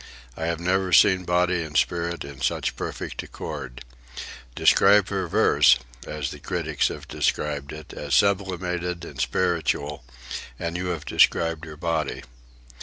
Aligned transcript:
I 0.35 0.47
have 0.47 0.59
never 0.59 0.91
seen 0.91 1.25
body 1.25 1.61
and 1.61 1.77
spirit 1.77 2.25
in 2.25 2.41
such 2.41 2.75
perfect 2.75 3.21
accord. 3.21 3.85
Describe 4.55 5.09
her 5.09 5.27
verse, 5.27 5.77
as 6.07 6.31
the 6.31 6.39
critics 6.39 6.87
have 6.87 7.07
described 7.07 7.71
it, 7.71 7.93
as 7.93 8.15
sublimated 8.15 9.05
and 9.05 9.21
spiritual, 9.21 10.03
and 10.57 10.75
you 10.75 10.87
have 10.87 11.05
described 11.05 11.65
her 11.65 11.77
body. 11.77 12.23